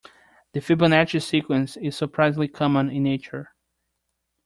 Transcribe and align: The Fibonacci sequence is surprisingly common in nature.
The 0.53 0.61
Fibonacci 0.61 1.21
sequence 1.21 1.77
is 1.77 1.95
surprisingly 1.95 2.47
common 2.47 2.89
in 2.89 3.03
nature. 3.03 3.53